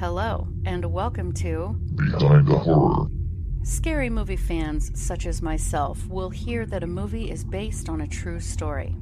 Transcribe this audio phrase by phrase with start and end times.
[0.00, 3.10] Hello, and welcome to Behind the Horror.
[3.64, 8.06] Scary movie fans such as myself will hear that a movie is based on a
[8.06, 8.96] true story.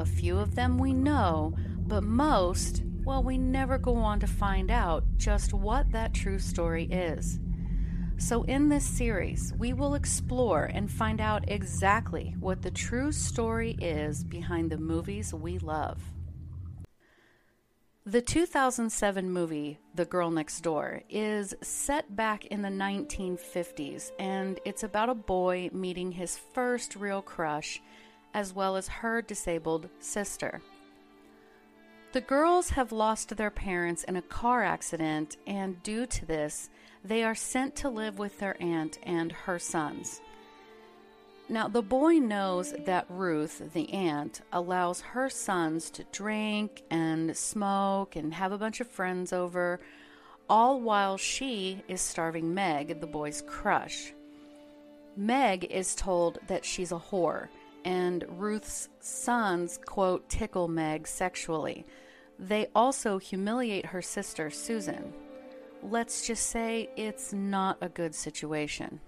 [0.00, 1.54] A few of them we know,
[1.86, 6.86] but most, well, we never go on to find out just what that true story
[6.86, 7.38] is.
[8.16, 13.76] So, in this series, we will explore and find out exactly what the true story
[13.80, 16.02] is behind the movies we love.
[18.04, 24.82] The 2007 movie, The Girl Next Door, is set back in the 1950s, and it's
[24.82, 27.80] about a boy meeting his first real crush,
[28.34, 30.60] as well as her disabled sister.
[32.10, 36.70] The girls have lost their parents in a car accident, and due to this,
[37.04, 40.20] they are sent to live with their aunt and her sons.
[41.48, 48.16] Now, the boy knows that Ruth, the aunt, allows her sons to drink and smoke
[48.16, 49.80] and have a bunch of friends over,
[50.48, 54.14] all while she is starving Meg, the boy's crush.
[55.16, 57.48] Meg is told that she's a whore,
[57.84, 61.84] and Ruth's sons, quote, tickle Meg sexually.
[62.38, 65.12] They also humiliate her sister, Susan.
[65.82, 69.00] Let's just say it's not a good situation.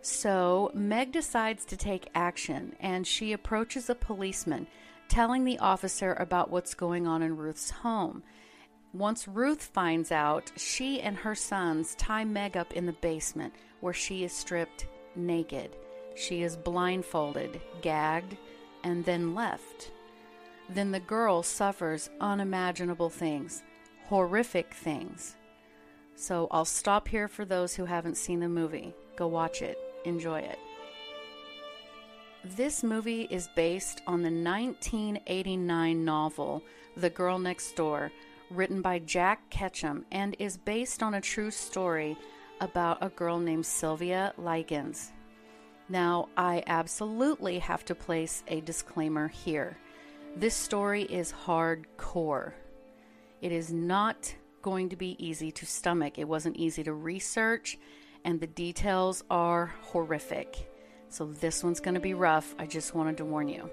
[0.00, 4.66] So Meg decides to take action and she approaches a policeman,
[5.08, 8.22] telling the officer about what's going on in Ruth's home.
[8.92, 13.92] Once Ruth finds out, she and her sons tie Meg up in the basement where
[13.92, 15.76] she is stripped naked.
[16.14, 18.36] She is blindfolded, gagged,
[18.84, 19.90] and then left.
[20.70, 23.62] Then the girl suffers unimaginable things,
[24.06, 25.36] horrific things.
[26.14, 28.94] So I'll stop here for those who haven't seen the movie.
[29.16, 29.78] Go watch it
[30.08, 30.58] enjoy it.
[32.44, 36.62] This movie is based on the 1989 novel
[36.96, 38.10] The Girl Next Door,
[38.50, 42.16] written by Jack Ketchum, and is based on a true story
[42.60, 45.12] about a girl named Sylvia Likens.
[45.88, 49.78] Now, I absolutely have to place a disclaimer here.
[50.36, 52.52] This story is hardcore.
[53.40, 56.18] It is not going to be easy to stomach.
[56.18, 57.78] It wasn't easy to research
[58.24, 60.70] and the details are horrific.
[61.08, 62.54] So this one's going to be rough.
[62.58, 63.70] I just wanted to warn you.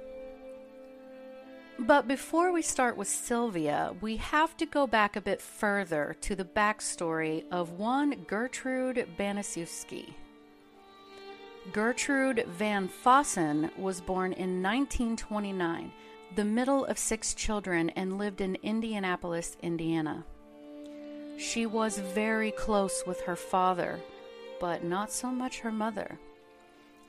[1.78, 6.34] But before we start with Sylvia, we have to go back a bit further to
[6.36, 10.14] the backstory of one Gertrude Baniszewski.
[11.74, 15.92] Gertrude Van Fossen was born in 1929,
[16.36, 20.24] the middle of six children, and lived in Indianapolis, Indiana.
[21.38, 24.00] She was very close with her father,
[24.66, 26.18] but not so much her mother.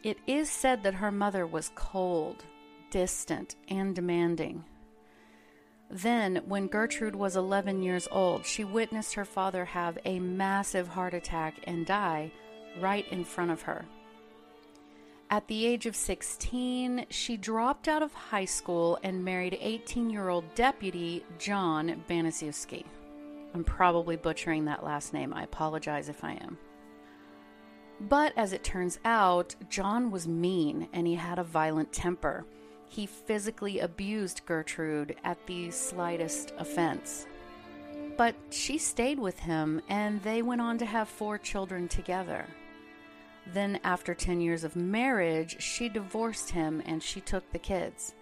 [0.03, 2.45] It is said that her mother was cold,
[2.91, 4.63] distant, and demanding.
[5.89, 11.15] Then, when Gertrude was 11 years old, she witnessed her father have a massive heart
[11.15, 12.31] attack and die
[12.79, 13.87] right in front of her.
[15.31, 20.29] At the age of 16, she dropped out of high school and married 18 year
[20.29, 22.85] old deputy John Baniszewski.
[23.55, 25.33] I'm probably butchering that last name.
[25.33, 26.59] I apologize if I am.
[28.01, 32.45] But as it turns out, John was mean and he had a violent temper.
[32.89, 37.27] He physically abused Gertrude at the slightest offense.
[38.17, 42.47] But she stayed with him and they went on to have four children together.
[43.53, 48.15] Then, after 10 years of marriage, she divorced him and she took the kids.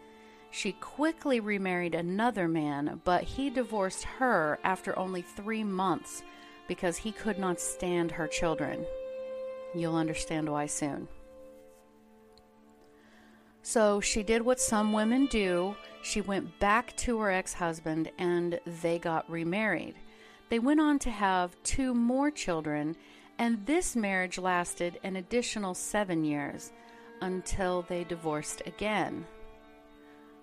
[0.51, 6.23] She quickly remarried another man, but he divorced her after only three months
[6.69, 8.85] because he could not stand her children.
[9.75, 11.09] You'll understand why soon.
[13.63, 15.75] So she did what some women do.
[16.03, 19.95] She went back to her ex husband and they got remarried.
[20.51, 22.95] They went on to have two more children,
[23.39, 26.73] and this marriage lasted an additional seven years
[27.23, 29.27] until they divorced again.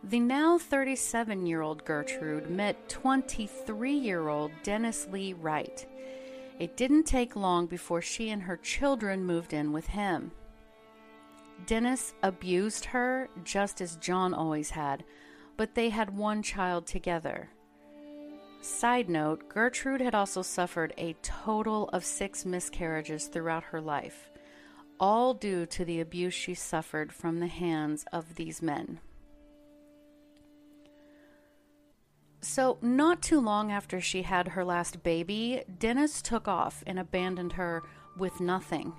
[0.03, 5.85] The now 37 year old Gertrude met 23 year old Dennis Lee Wright.
[6.61, 10.31] It didn't take long before she and her children moved in with him.
[11.65, 15.03] Dennis abused her just as John always had,
[15.57, 17.49] but they had one child together.
[18.61, 24.29] Side note Gertrude had also suffered a total of six miscarriages throughout her life,
[24.99, 28.99] all due to the abuse she suffered from the hands of these men.
[32.43, 37.53] So, not too long after she had her last baby, Dennis took off and abandoned
[37.53, 37.83] her
[38.17, 38.93] with nothing.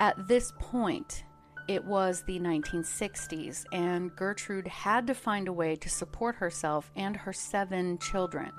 [0.00, 1.24] At this point,
[1.68, 7.14] it was the 1960s, and Gertrude had to find a way to support herself and
[7.14, 8.50] her seven children.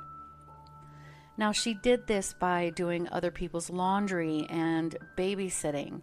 [1.40, 6.02] Now, she did this by doing other people's laundry and babysitting.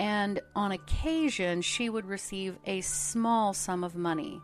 [0.00, 4.40] And on occasion, she would receive a small sum of money,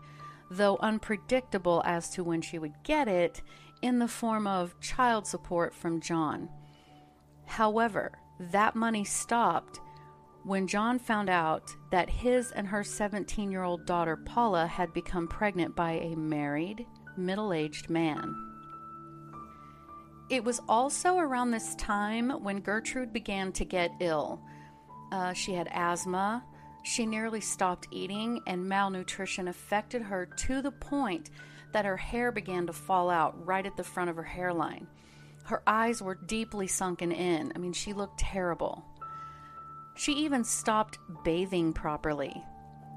[0.50, 3.42] though unpredictable as to when she would get it,
[3.82, 6.48] in the form of child support from John.
[7.44, 9.80] However, that money stopped
[10.44, 15.28] when John found out that his and her 17 year old daughter Paula had become
[15.28, 18.34] pregnant by a married, middle aged man.
[20.28, 24.40] It was also around this time when Gertrude began to get ill.
[25.12, 26.44] Uh, she had asthma,
[26.86, 31.30] she nearly stopped eating, and malnutrition affected her to the point
[31.72, 34.86] that her hair began to fall out right at the front of her hairline.
[35.46, 37.52] Her eyes were deeply sunken in.
[37.56, 38.84] I mean, she looked terrible.
[39.96, 42.40] She even stopped bathing properly.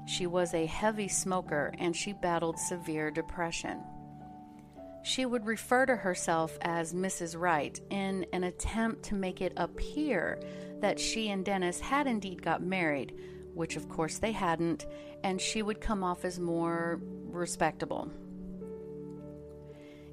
[0.06, 3.82] She was a heavy smoker and she battled severe depression.
[5.02, 7.36] She would refer to herself as Mrs.
[7.36, 10.38] Wright in an attempt to make it appear
[10.80, 13.14] that she and Dennis had indeed got married,
[13.54, 14.86] which of course they hadn't,
[15.22, 18.10] and she would come off as more respectable.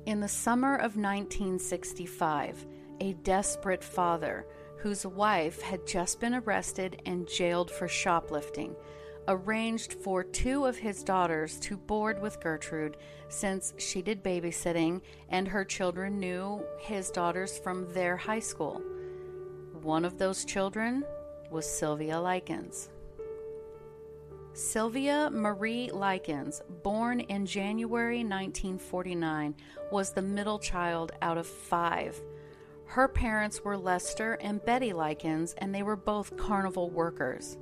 [0.06, 2.66] In the summer of 1965,
[3.01, 4.45] a desperate father
[4.78, 8.75] whose wife had just been arrested and jailed for shoplifting,
[9.28, 12.98] arranged for two of his daughters to board with Gertrude
[13.28, 18.81] since she did babysitting and her children knew his daughters from their high school.
[19.81, 21.04] One of those children
[21.51, 22.89] was Sylvia Likens.
[24.57, 29.54] Sylvia Marie Likens, born in January 1949,
[29.92, 32.19] was the middle child out of five.
[32.88, 37.59] Her parents were Lester and Betty Likens, and they were both carnival workers.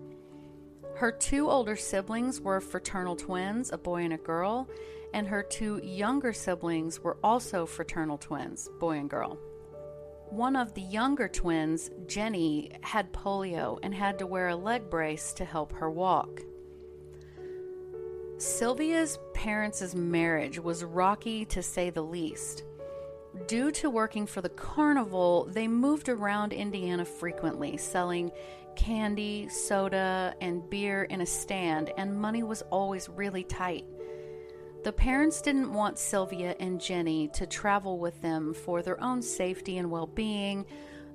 [0.96, 4.70] Her two older siblings were fraternal twins, a boy and a girl,
[5.14, 9.38] and her two younger siblings were also fraternal twins, boy and girl.
[10.30, 15.34] One of the younger twins, Jenny, had polio and had to wear a leg brace
[15.34, 16.40] to help her walk.
[18.38, 22.64] Sylvia's parents' marriage was rocky to say the least.
[23.48, 28.32] Due to working for the carnival, they moved around Indiana frequently, selling
[28.76, 33.86] candy, soda, and beer in a stand, and money was always really tight.
[34.84, 39.78] The parents didn't want Sylvia and Jenny to travel with them for their own safety
[39.78, 40.66] and well being,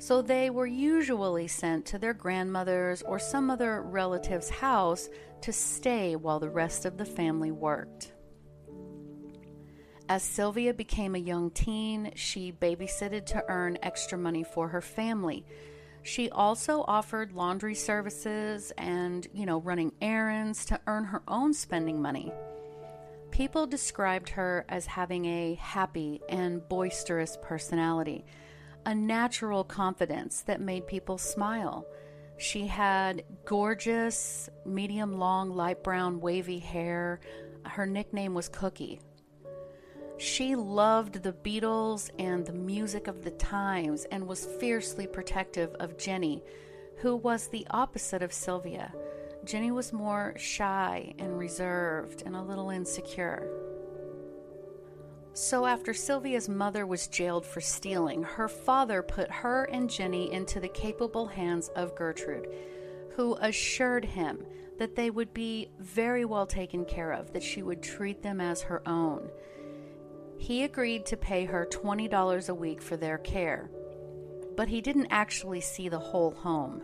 [0.00, 5.10] so they were usually sent to their grandmother's or some other relative's house
[5.42, 8.10] to stay while the rest of the family worked.
[10.08, 15.44] As Sylvia became a young teen, she babysitted to earn extra money for her family.
[16.02, 22.00] She also offered laundry services and, you know, running errands to earn her own spending
[22.00, 22.32] money.
[23.30, 28.24] People described her as having a happy and boisterous personality,
[28.86, 31.86] a natural confidence that made people smile.
[32.38, 37.20] She had gorgeous, medium long, light brown, wavy hair.
[37.64, 39.00] Her nickname was Cookie.
[40.16, 45.98] She loved the Beatles and the music of the times and was fiercely protective of
[45.98, 46.42] Jenny,
[46.98, 48.92] who was the opposite of Sylvia.
[49.44, 53.69] Jenny was more shy and reserved and a little insecure.
[55.32, 60.58] So, after Sylvia's mother was jailed for stealing, her father put her and Jenny into
[60.58, 62.48] the capable hands of Gertrude,
[63.14, 64.44] who assured him
[64.78, 68.62] that they would be very well taken care of, that she would treat them as
[68.62, 69.30] her own.
[70.36, 73.70] He agreed to pay her $20 a week for their care,
[74.56, 76.82] but he didn't actually see the whole home.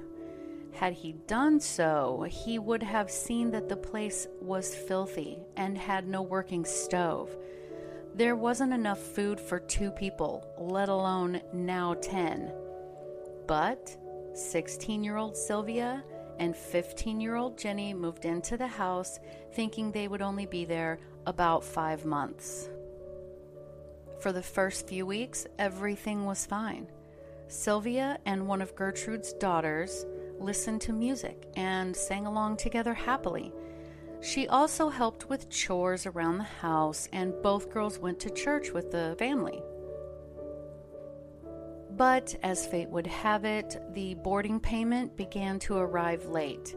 [0.73, 6.07] Had he done so, he would have seen that the place was filthy and had
[6.07, 7.35] no working stove.
[8.17, 12.51] There wasn't enough food for two people, let alone now 10.
[13.47, 13.95] But
[14.33, 16.03] 16 year old Sylvia
[16.39, 19.19] and 15 year old Jenny moved into the house
[19.53, 22.71] thinking they would only be there about five months.
[24.21, 26.89] For the first few weeks, everything was fine.
[27.49, 30.07] Sylvia and one of Gertrude's daughters
[30.41, 33.53] listened to music and sang along together happily.
[34.27, 38.91] She also helped with chores around the house, and both girls went to church with
[38.91, 39.63] the family.
[41.93, 46.75] But as fate would have it, the boarding payment began to arrive late.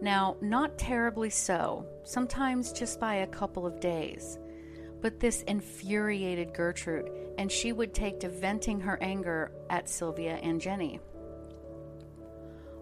[0.00, 4.38] Now, not terribly so, sometimes just by a couple of days.
[5.02, 10.62] But this infuriated Gertrude, and she would take to venting her anger at Sylvia and
[10.62, 11.00] Jenny.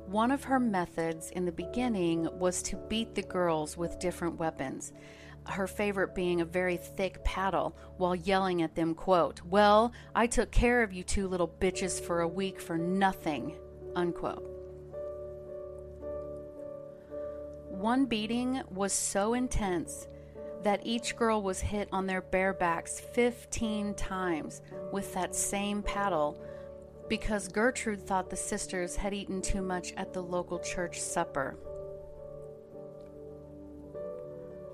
[0.07, 4.93] One of her methods in the beginning was to beat the girls with different weapons.
[5.47, 10.51] her favorite being a very thick paddle, while yelling at them, quote, Well, I took
[10.51, 13.55] care of you two little bitches for a week for nothing,
[13.95, 14.49] unquote.
[17.69, 20.09] One beating was so intense
[20.63, 26.41] that each girl was hit on their bare backs 15 times with that same paddle
[27.09, 31.57] because Gertrude thought the sisters had eaten too much at the local church supper.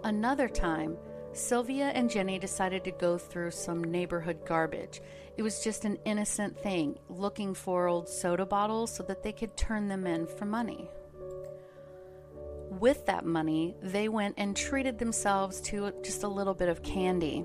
[0.05, 0.97] Another time,
[1.33, 5.01] Sylvia and Jenny decided to go through some neighborhood garbage.
[5.37, 9.57] It was just an innocent thing, looking for old soda bottles so that they could
[9.57, 10.89] turn them in for money.
[12.71, 17.45] With that money, they went and treated themselves to just a little bit of candy.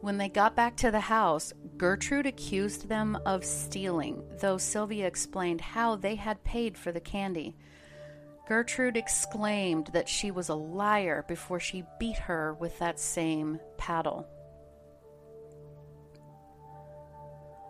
[0.00, 5.60] When they got back to the house, Gertrude accused them of stealing, though Sylvia explained
[5.60, 7.54] how they had paid for the candy.
[8.48, 14.26] Gertrude exclaimed that she was a liar before she beat her with that same paddle.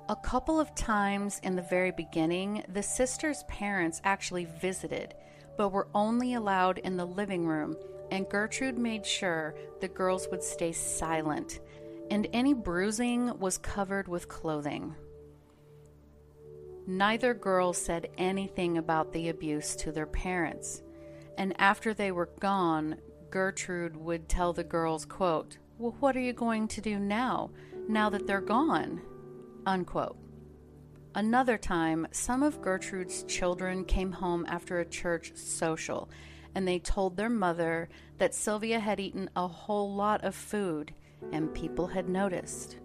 [0.08, 5.14] A couple of times in the very beginning, the sisters' parents actually visited,
[5.56, 7.76] but were only allowed in the living room,
[8.12, 11.58] and Gertrude made sure the girls would stay silent,
[12.10, 14.94] and any bruising was covered with clothing.
[16.86, 20.82] Neither girl said anything about the abuse to their parents.
[21.36, 22.96] And after they were gone,
[23.30, 27.50] Gertrude would tell the girls, quote, Well, what are you going to do now,
[27.88, 29.02] now that they're gone?
[29.66, 30.16] Unquote.
[31.16, 36.08] Another time, some of Gertrude's children came home after a church social,
[36.54, 40.94] and they told their mother that Sylvia had eaten a whole lot of food,
[41.32, 42.76] and people had noticed.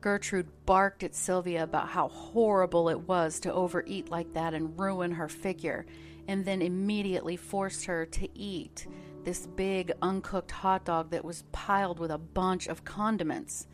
[0.00, 5.12] Gertrude barked at Sylvia about how horrible it was to overeat like that and ruin
[5.12, 5.86] her figure,
[6.28, 8.86] and then immediately forced her to eat
[9.24, 13.66] this big uncooked hot dog that was piled with a bunch of condiments.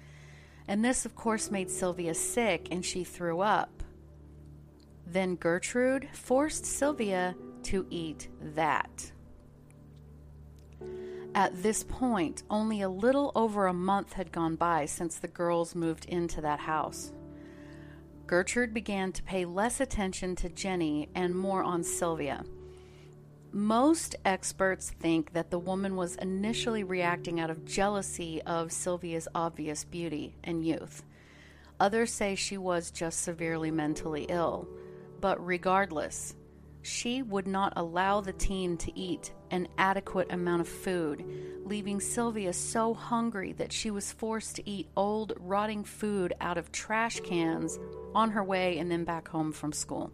[0.67, 3.83] And this, of course, made Sylvia sick and she threw up.
[5.07, 9.13] Then Gertrude forced Sylvia to eat that.
[11.35, 15.75] At this point, only a little over a month had gone by since the girls
[15.75, 17.13] moved into that house.
[18.27, 22.45] Gertrude began to pay less attention to Jenny and more on Sylvia.
[23.51, 29.85] Most experts think that the woman was initially reacting out of jealousy of Sylvia's obvious
[29.85, 31.03] beauty and youth.
[31.81, 34.69] Others say she was just severely mentally ill.
[35.21, 36.35] But regardless,
[36.83, 41.25] she would not allow the teen to eat an adequate amount of food,
[41.65, 46.73] leaving Sylvia so hungry that she was forced to eat old, rotting food out of
[46.73, 47.79] trash cans
[48.15, 50.11] on her way and then back home from school.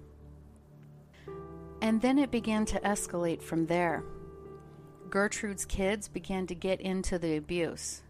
[1.80, 4.04] And then it began to escalate from there.
[5.09, 8.02] Gertrude's kids began to get into the abuse.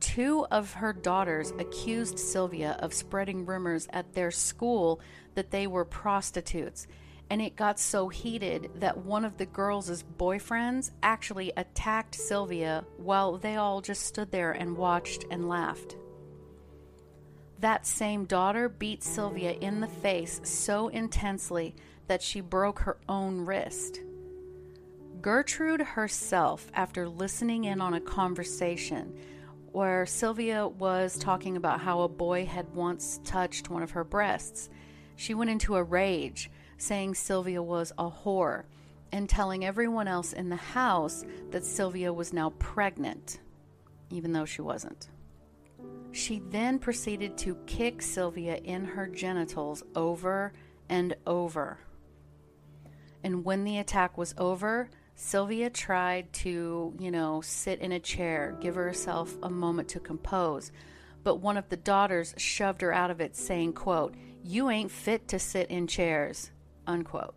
[0.00, 5.00] Two of her daughters accused Sylvia of spreading rumors at their school
[5.34, 6.86] that they were prostitutes
[7.30, 13.38] and it got so heated that one of the girls' boyfriends actually attacked Sylvia while
[13.38, 15.96] they all just stood there and watched and laughed.
[17.60, 21.74] That same daughter beat Sylvia in the face so intensely
[22.08, 24.00] that she broke her own wrist.
[25.22, 29.14] Gertrude herself, after listening in on a conversation
[29.72, 34.68] where Sylvia was talking about how a boy had once touched one of her breasts,
[35.16, 38.64] she went into a rage saying Sylvia was a whore
[39.12, 43.40] and telling everyone else in the house that Sylvia was now pregnant,
[44.10, 45.08] even though she wasn't.
[46.10, 50.52] She then proceeded to kick Sylvia in her genitals over
[50.88, 51.78] and over.
[53.22, 58.56] And when the attack was over, Sylvia tried to, you know, sit in a chair,
[58.60, 60.72] give herself a moment to compose.
[61.22, 65.28] But one of the daughters shoved her out of it, saying, quote, You ain't fit
[65.28, 66.50] to sit in chairs.
[66.86, 67.34] Unquote.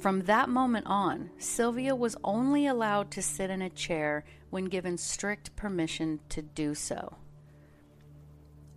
[0.00, 4.98] From that moment on, Sylvia was only allowed to sit in a chair when given
[4.98, 7.16] strict permission to do so.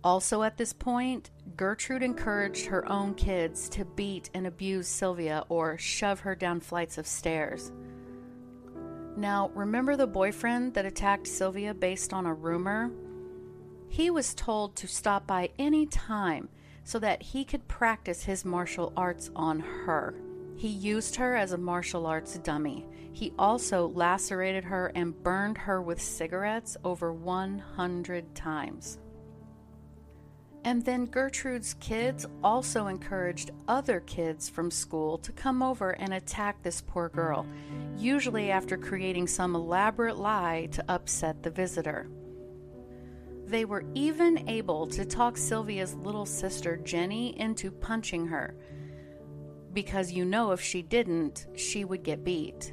[0.04, 5.76] Also, at this point, Gertrude encouraged her own kids to beat and abuse Sylvia or
[5.78, 7.72] shove her down flights of stairs.
[9.16, 12.92] Now, remember the boyfriend that attacked Sylvia based on a rumor?
[13.88, 16.50] He was told to stop by any time
[16.86, 20.14] so that he could practice his martial arts on her.
[20.56, 22.86] He used her as a martial arts dummy.
[23.12, 28.98] He also lacerated her and burned her with cigarettes over 100 times.
[30.62, 36.62] And then Gertrude's kids also encouraged other kids from school to come over and attack
[36.62, 37.46] this poor girl,
[37.96, 42.08] usually after creating some elaborate lie to upset the visitor.
[43.46, 48.56] They were even able to talk Sylvia's little sister Jenny into punching her,
[49.72, 52.72] because you know if she didn't, she would get beat.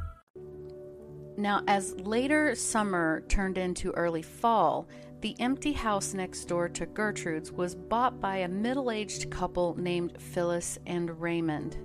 [1.41, 4.87] Now, as later summer turned into early fall,
[5.21, 10.21] the empty house next door to Gertrude's was bought by a middle aged couple named
[10.21, 11.79] Phyllis and Raymond.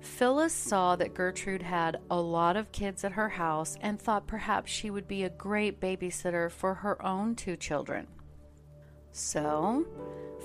[0.00, 4.70] Phyllis saw that Gertrude had a lot of kids at her house and thought perhaps
[4.70, 8.06] she would be a great babysitter for her own two children.
[9.12, 9.86] So,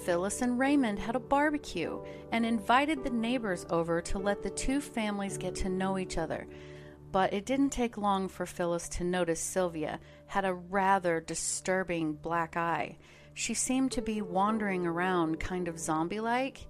[0.05, 1.99] Phyllis and Raymond had a barbecue
[2.31, 6.47] and invited the neighbors over to let the two families get to know each other
[7.11, 12.55] but it didn't take long for Phyllis to notice Sylvia had a rather disturbing black
[12.55, 12.97] eye.
[13.33, 16.67] She seemed to be wandering around kind of zombie like.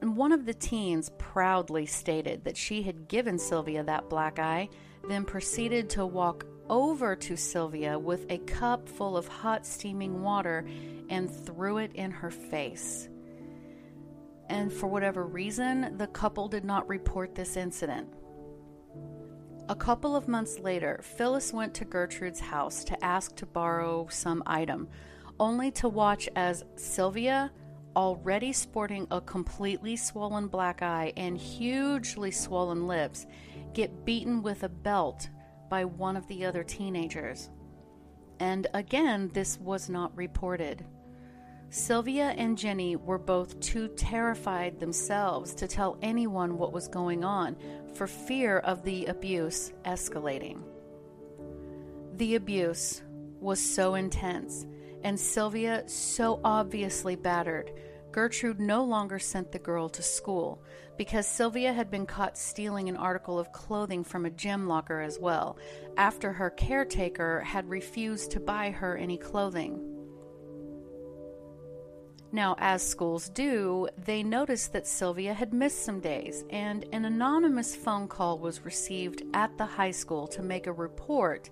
[0.00, 4.68] And one of the teens proudly stated that she had given Sylvia that black eye,
[5.08, 10.66] then proceeded to walk over to Sylvia with a cup full of hot steaming water
[11.08, 13.08] and threw it in her face.
[14.48, 18.13] And for whatever reason, the couple did not report this incident.
[19.70, 24.42] A couple of months later, Phyllis went to Gertrude's house to ask to borrow some
[24.44, 24.88] item,
[25.40, 27.50] only to watch as Sylvia,
[27.96, 33.26] already sporting a completely swollen black eye and hugely swollen lips,
[33.72, 35.30] get beaten with a belt
[35.70, 37.48] by one of the other teenagers.
[38.40, 40.84] And again, this was not reported.
[41.74, 47.56] Sylvia and Jenny were both too terrified themselves to tell anyone what was going on
[47.94, 50.62] for fear of the abuse escalating.
[52.14, 53.02] The abuse
[53.40, 54.66] was so intense
[55.02, 57.72] and Sylvia so obviously battered.
[58.12, 60.62] Gertrude no longer sent the girl to school
[60.96, 65.18] because Sylvia had been caught stealing an article of clothing from a gym locker as
[65.18, 65.58] well,
[65.96, 69.93] after her caretaker had refused to buy her any clothing.
[72.34, 77.76] Now, as schools do, they noticed that Sylvia had missed some days, and an anonymous
[77.76, 81.48] phone call was received at the high school to make a report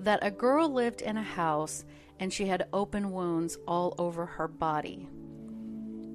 [0.00, 1.84] that a girl lived in a house
[2.18, 5.08] and she had open wounds all over her body.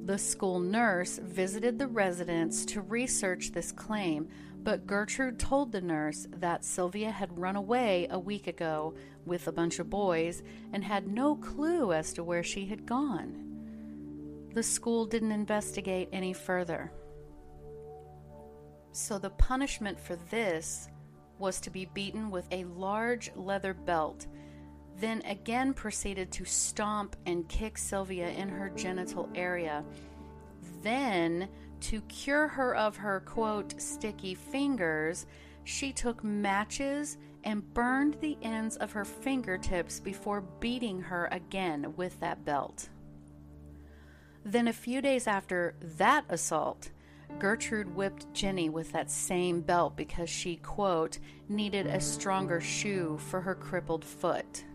[0.03, 4.27] The school nurse visited the residence to research this claim,
[4.61, 8.93] but Gertrude told the nurse that Sylvia had run away a week ago
[9.25, 10.43] with a bunch of boys
[10.73, 13.50] and had no clue as to where she had gone
[14.53, 16.91] the school didn't investigate any further.
[18.91, 20.89] So the punishment for this
[21.39, 24.27] was to be beaten with a large leather belt,
[24.97, 29.83] then again proceeded to stomp and kick Sylvia in her genital area.
[30.83, 31.47] Then,
[31.81, 35.25] to cure her of her quote sticky fingers,
[35.63, 42.19] she took matches and burned the ends of her fingertips before beating her again with
[42.19, 42.89] that belt.
[44.43, 46.89] Then, a few days after that assault,
[47.39, 53.41] Gertrude whipped Jenny with that same belt because she, quote, needed a stronger shoe for
[53.41, 54.65] her crippled foot.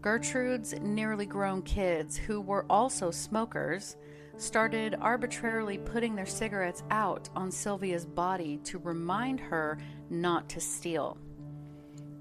[0.00, 3.96] Gertrude's nearly grown kids, who were also smokers,
[4.38, 11.18] started arbitrarily putting their cigarettes out on Sylvia's body to remind her not to steal.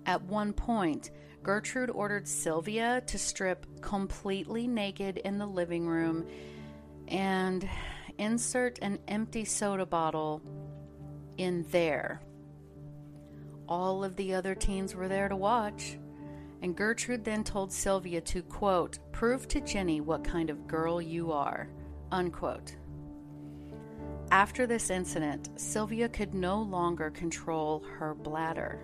[0.06, 1.12] At one point,
[1.44, 6.28] Gertrude ordered Sylvia to strip completely naked in the living room
[7.08, 7.68] and
[8.18, 10.42] insert an empty soda bottle
[11.38, 12.22] in there.
[13.68, 15.98] All of the other teens were there to watch,
[16.62, 21.32] and Gertrude then told Sylvia to, quote, prove to Jenny what kind of girl you
[21.32, 21.70] are,
[22.12, 22.76] unquote.
[24.32, 28.80] After this incident, Sylvia could no longer control her bladder.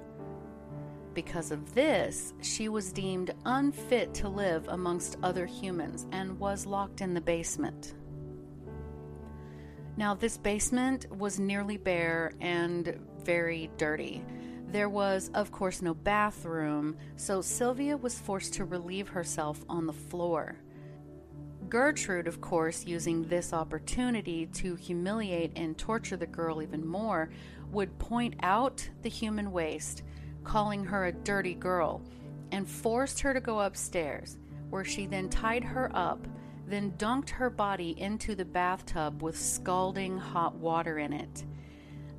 [1.16, 7.00] Because of this, she was deemed unfit to live amongst other humans and was locked
[7.00, 7.96] in the basement.
[9.96, 14.26] Now, this basement was nearly bare and very dirty.
[14.68, 19.94] There was, of course, no bathroom, so Sylvia was forced to relieve herself on the
[19.94, 20.58] floor.
[21.70, 27.30] Gertrude, of course, using this opportunity to humiliate and torture the girl even more,
[27.72, 30.04] would point out the human waste,
[30.46, 32.02] calling her a dirty girl,
[32.52, 34.38] and forced her to go upstairs,
[34.70, 36.26] where she then tied her up,
[36.68, 41.46] then dunked her body into the bathtub with scalding hot water in it.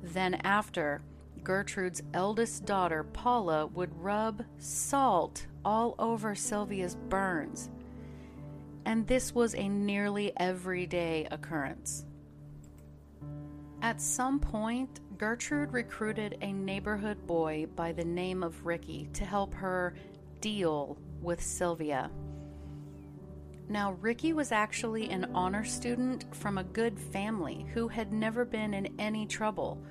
[0.03, 1.01] Then, after,
[1.43, 7.69] Gertrude's eldest daughter, Paula, would rub salt all over Sylvia's burns.
[8.85, 12.05] And this was a nearly everyday occurrence.
[13.81, 19.51] At some point, Gertrude recruited a neighborhood boy by the name of Ricky to help
[19.55, 19.95] her
[20.41, 22.11] deal with Sylvia.
[23.67, 28.75] Now, Ricky was actually an honor student from a good family who had never been
[28.75, 29.81] in any trouble.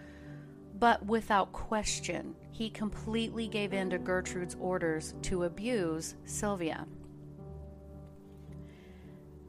[0.79, 6.87] But without question, he completely gave in to Gertrude's orders to abuse Sylvia.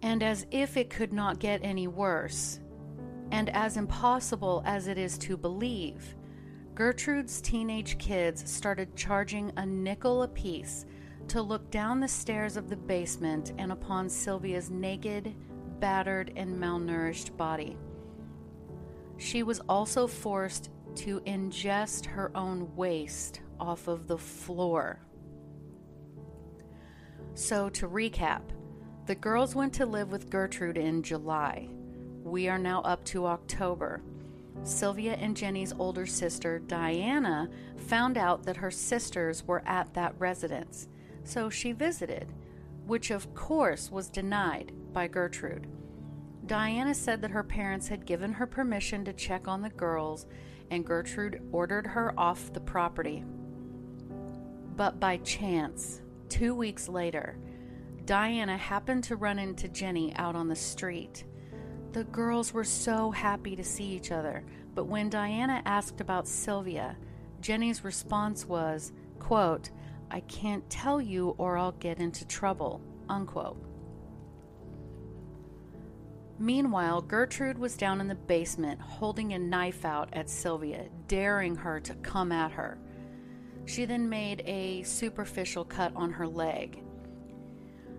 [0.01, 2.59] And as if it could not get any worse,
[3.31, 6.15] and as impossible as it is to believe,
[6.75, 10.85] Gertrude's teenage kids started charging a nickel apiece
[11.27, 15.35] to look down the stairs of the basement and upon Sylvia's naked,
[15.79, 17.77] battered, and malnourished body.
[19.17, 24.99] She was also forced to ingest her own waste off of the floor.
[27.33, 28.41] So, to recap,
[29.05, 31.69] the girls went to live with Gertrude in July.
[32.27, 34.01] We are now up to October.
[34.63, 40.89] Sylvia and Jenny's older sister, Diana, found out that her sisters were at that residence,
[41.23, 42.33] so she visited,
[42.85, 45.67] which of course was denied by Gertrude.
[46.45, 50.25] Diana said that her parents had given her permission to check on the girls,
[50.69, 53.23] and Gertrude ordered her off the property.
[54.75, 57.37] But by chance, two weeks later,
[58.03, 61.23] Diana happened to run into Jenny out on the street.
[61.97, 64.43] The girls were so happy to see each other,
[64.75, 66.95] but when Diana asked about Sylvia,
[67.41, 69.71] Jenny's response was, quote,
[70.11, 73.57] I can't tell you or I'll get into trouble, unquote.
[76.37, 81.79] Meanwhile, Gertrude was down in the basement holding a knife out at Sylvia, daring her
[81.79, 82.77] to come at her.
[83.65, 86.83] She then made a superficial cut on her leg.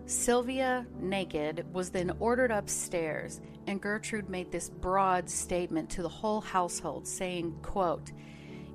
[0.09, 6.41] Sylvia, naked, was then ordered upstairs, and Gertrude made this broad statement to the whole
[6.41, 8.11] household, saying, quote,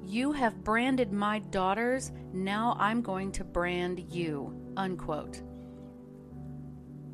[0.04, 5.42] You have branded my daughters, now I'm going to brand you, unquote.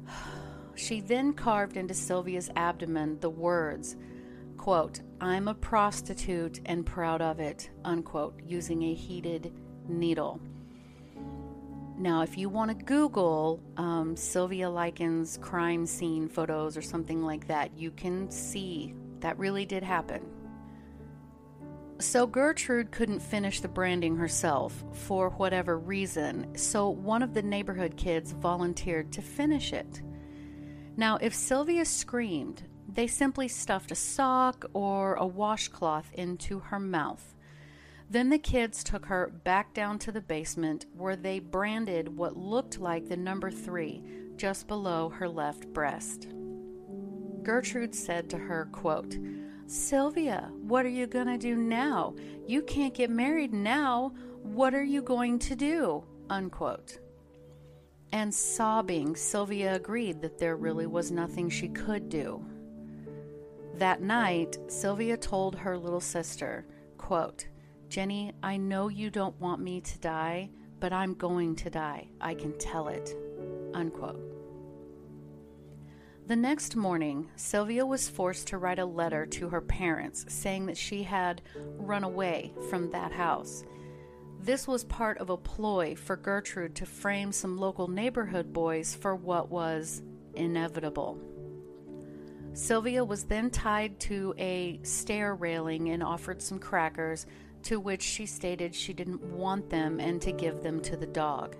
[0.74, 3.96] She then carved into Sylvia's abdomen the words,
[4.56, 9.52] quote, I'm a prostitute and proud of it, unquote, using a heated
[9.88, 10.40] needle.
[12.00, 17.46] Now, if you want to Google um, Sylvia Likens crime scene photos or something like
[17.48, 20.22] that, you can see that really did happen.
[21.98, 27.98] So, Gertrude couldn't finish the branding herself for whatever reason, so one of the neighborhood
[27.98, 30.00] kids volunteered to finish it.
[30.96, 37.34] Now, if Sylvia screamed, they simply stuffed a sock or a washcloth into her mouth.
[38.10, 42.80] Then the kids took her back down to the basement where they branded what looked
[42.80, 44.02] like the number three
[44.36, 46.26] just below her left breast.
[47.44, 49.16] Gertrude said to her, quote,
[49.66, 52.16] Sylvia, what are you going to do now?
[52.48, 54.12] You can't get married now.
[54.42, 56.02] What are you going to do?
[56.28, 56.98] Unquote.
[58.12, 62.44] And sobbing, Sylvia agreed that there really was nothing she could do.
[63.74, 66.66] That night, Sylvia told her little sister,
[66.98, 67.46] quote,
[67.90, 72.06] Jenny, I know you don't want me to die, but I'm going to die.
[72.20, 73.12] I can tell it.
[73.74, 74.20] Unquote.
[76.28, 80.76] The next morning, Sylvia was forced to write a letter to her parents saying that
[80.76, 81.42] she had
[81.78, 83.64] run away from that house.
[84.40, 89.16] This was part of a ploy for Gertrude to frame some local neighborhood boys for
[89.16, 90.00] what was
[90.36, 91.18] inevitable.
[92.52, 97.26] Sylvia was then tied to a stair railing and offered some crackers
[97.64, 101.56] to which she stated she didn't want them and to give them to the dog.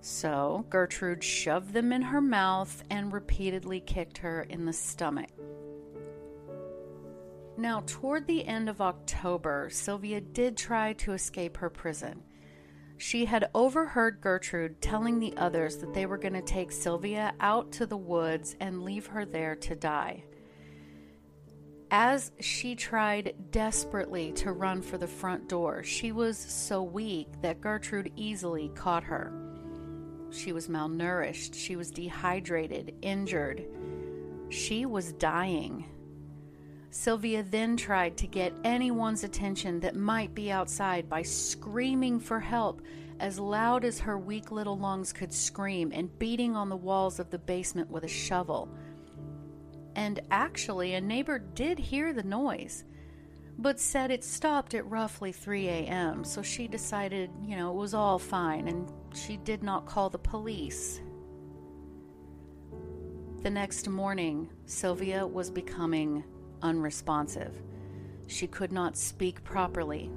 [0.00, 5.30] So Gertrude shoved them in her mouth and repeatedly kicked her in the stomach.
[7.56, 12.22] Now, toward the end of October, Sylvia did try to escape her prison.
[12.96, 17.72] She had overheard Gertrude telling the others that they were going to take Sylvia out
[17.72, 20.24] to the woods and leave her there to die.
[21.96, 27.60] As she tried desperately to run for the front door, she was so weak that
[27.60, 29.32] Gertrude easily caught her.
[30.32, 33.66] She was malnourished, she was dehydrated, injured.
[34.48, 35.84] She was dying.
[36.90, 42.82] Sylvia then tried to get anyone's attention that might be outside by screaming for help
[43.20, 47.30] as loud as her weak little lungs could scream and beating on the walls of
[47.30, 48.68] the basement with a shovel.
[49.96, 52.84] And actually, a neighbor did hear the noise,
[53.58, 57.94] but said it stopped at roughly 3 a.m., so she decided, you know, it was
[57.94, 61.00] all fine and she did not call the police.
[63.42, 66.24] The next morning, Sylvia was becoming
[66.62, 67.54] unresponsive.
[68.26, 70.10] She could not speak properly.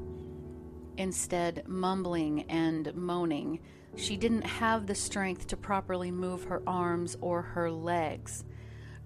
[0.96, 3.60] Instead, mumbling and moaning,
[3.96, 8.46] she didn't have the strength to properly move her arms or her legs.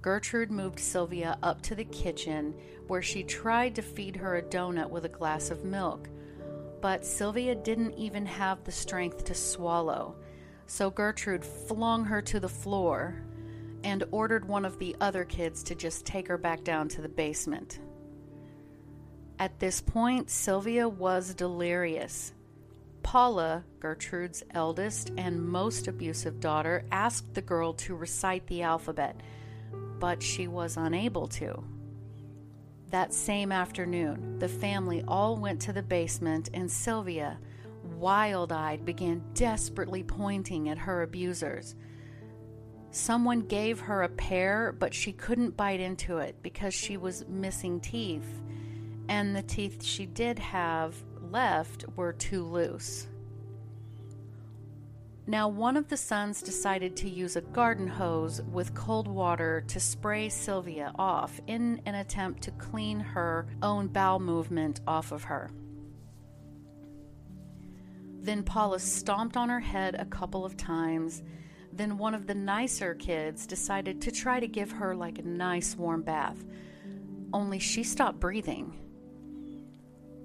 [0.02, 2.56] Gertrude moved Sylvia up to the kitchen
[2.88, 6.10] where she tried to feed her a donut with a glass of milk.
[6.82, 10.16] But Sylvia didn't even have the strength to swallow.
[10.66, 13.22] So Gertrude flung her to the floor
[13.84, 17.10] and ordered one of the other kids to just take her back down to the
[17.10, 17.80] basement.
[19.38, 22.34] At this point, Sylvia was delirious.
[23.04, 29.20] Paula, Gertrude's eldest and most abusive daughter, asked the girl to recite the alphabet
[30.02, 31.64] but she was unable to.
[32.90, 37.40] That same afternoon, the family all went to the basement, and Sylvia,
[37.98, 41.76] wild eyed, began desperately pointing at her abusers.
[42.90, 47.80] Someone gave her a pear, but she couldn't bite into it because she was missing
[47.80, 48.42] teeth,
[49.08, 50.96] and the teeth she did have
[51.30, 53.08] left were too loose.
[55.32, 59.80] Now, one of the sons decided to use a garden hose with cold water to
[59.80, 65.50] spray Sylvia off in an attempt to clean her own bowel movement off of her.
[68.20, 71.24] Then Paula stomped on her head a couple of times.
[71.72, 75.78] Then one of the nicer kids decided to try to give her like a nice
[75.78, 76.44] warm bath.
[77.32, 78.78] Only she stopped breathing.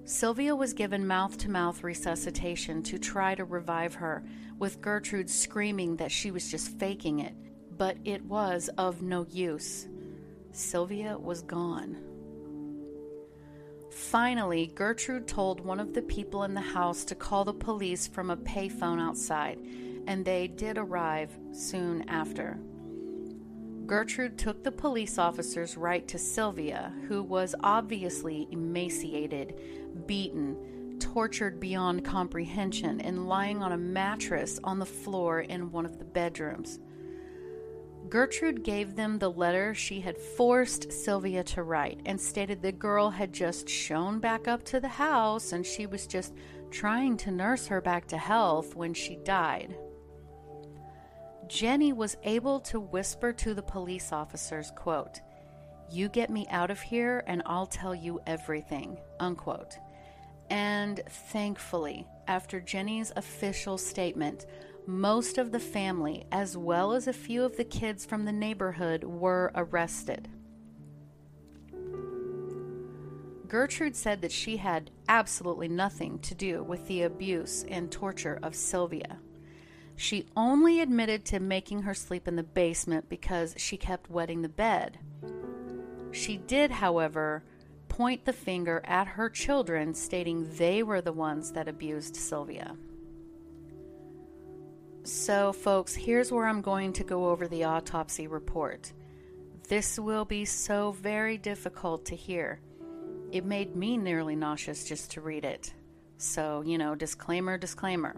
[0.07, 4.25] Sylvia was given mouth to mouth resuscitation to try to revive her,
[4.59, 7.35] with Gertrude screaming that she was just faking it,
[7.77, 9.87] but it was of no use.
[10.53, 11.99] Sylvia was gone.
[13.91, 18.31] Finally, Gertrude told one of the people in the house to call the police from
[18.31, 19.59] a payphone outside,
[20.07, 22.59] and they did arrive soon after.
[23.87, 29.55] Gertrude took the police officers right to Sylvia, who was obviously emaciated,
[30.07, 30.57] beaten,
[31.01, 36.05] tortured beyond comprehension, and lying on a mattress on the floor in one of the
[36.05, 36.79] bedrooms.
[38.09, 43.11] Gertrude gave them the letter she had forced Sylvia to write and stated the girl
[43.11, 46.35] had just shown back up to the house and she was just
[46.71, 49.77] trying to nurse her back to health when she died.
[51.49, 55.21] Jenny was able to whisper to the police officers, quote,
[55.91, 59.79] You get me out of here and I'll tell you everything, unquote.
[60.51, 64.47] And thankfully, after Jenny's official statement,
[64.87, 69.03] most of the family, as well as a few of the kids from the neighborhood,
[69.03, 70.29] were arrested.
[73.49, 78.55] Gertrude said that she had absolutely nothing to do with the abuse and torture of
[78.55, 79.19] Sylvia.
[79.97, 84.49] She only admitted to making her sleep in the basement because she kept wetting the
[84.49, 84.99] bed.
[86.13, 87.45] She did, however,
[87.97, 92.77] point the finger at her children, stating they were the ones that abused Sylvia.
[95.03, 98.93] So, folks, here's where I'm going to go over the autopsy report.
[99.69, 102.61] This will be so very difficult to hear.
[103.33, 105.73] It made me nearly nauseous just to read it.
[106.19, 108.17] So, you know, disclaimer, disclaimer.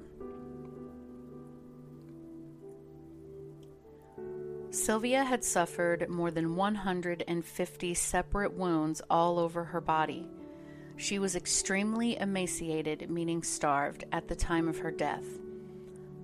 [4.70, 10.28] Sylvia had suffered more than 150 separate wounds all over her body.
[10.96, 15.24] She was extremely emaciated, meaning starved, at the time of her death.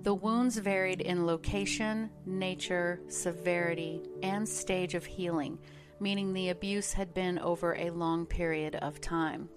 [0.03, 5.57] The wounds varied in location, nature, severity, and stage of healing,
[5.99, 9.49] meaning the abuse had been over a long period of time.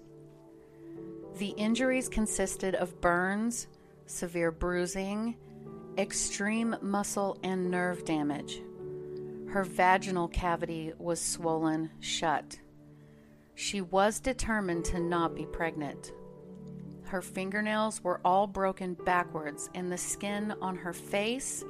[1.37, 3.67] The injuries consisted of burns,
[4.07, 5.35] severe bruising,
[5.97, 8.63] extreme muscle and nerve damage,
[9.51, 12.59] her vaginal cavity was swollen shut.
[13.55, 16.11] She was determined to not be pregnant.
[17.05, 21.63] Her fingernails were all broken backwards, and the skin on her face,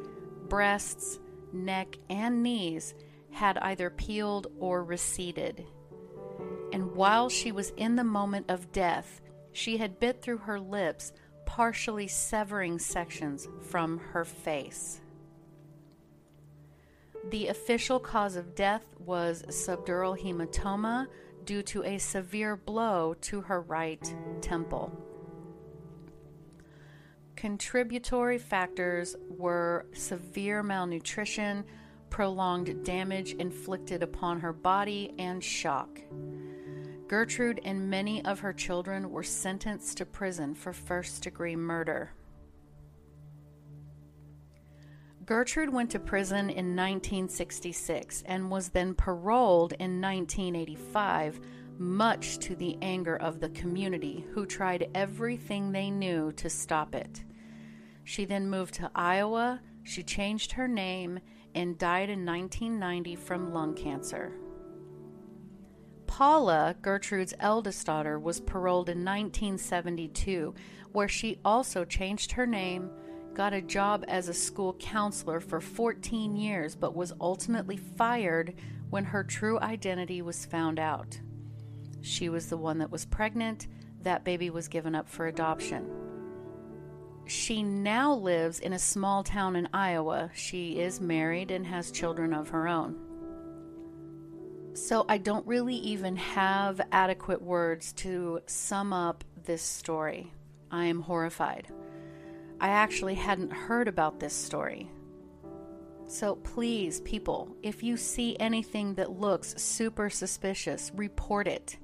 [0.50, 1.20] breasts,
[1.54, 2.94] neck, and knees
[3.32, 5.66] had either peeled or receded.
[6.72, 11.12] and while she was in the moment of death, she had bit through her lips,
[11.46, 15.02] partially severing sections from her face.
[17.30, 21.08] The official cause of death was subdural hematoma
[21.44, 24.92] due to a severe blow to her right temple.
[27.36, 31.64] Contributory factors were severe malnutrition,
[32.10, 36.02] prolonged damage inflicted upon her body, and shock.
[37.08, 42.12] Gertrude and many of her children were sentenced to prison for first degree murder.
[45.30, 51.40] Gertrude went to prison in 1966 and was then paroled in 1985,
[51.78, 57.24] much to the anger of the community, who tried everything they knew to stop it.
[58.04, 61.20] She then moved to Iowa, she changed her name,
[61.54, 64.34] and died in 1990 from lung cancer.
[66.08, 70.56] Paula, Gertrude's eldest daughter, was paroled in 1972,
[70.92, 72.90] where she also changed her name,
[73.34, 78.56] got a job as a school counselor for 14 years, but was ultimately fired
[78.90, 81.20] when her true identity was found out.
[82.02, 83.68] She was the one that was pregnant,
[84.02, 85.90] that baby was given up for adoption.
[87.26, 90.32] She now lives in a small town in Iowa.
[90.34, 92.98] She is married and has children of her own.
[94.74, 100.34] So I don't really even have adequate words to sum up this story.
[100.72, 101.68] I am horrified.
[102.62, 104.90] I actually hadn't heard about this story.
[106.08, 111.78] So please, people, if you see anything that looks super suspicious, report it.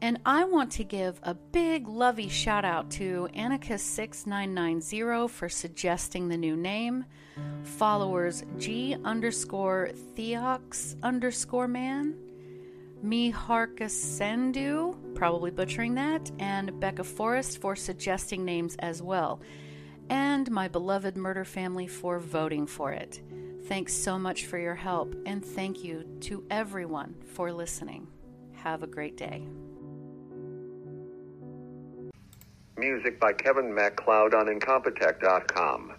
[0.00, 6.36] And I want to give a big lovey shout out to Annika6990 for suggesting the
[6.36, 7.04] new name,
[7.64, 12.14] followers G underscore Theox underscore man,
[13.02, 19.40] Me Harkasendu, probably butchering that, and Becca Forrest for suggesting names as well,
[20.10, 23.22] and my beloved murder family for voting for it.
[23.66, 28.08] Thanks so much for your help, and thank you to everyone for listening.
[28.54, 29.46] Have a great day.
[32.76, 35.94] Music by Kevin MacLeod on Incompetech.com.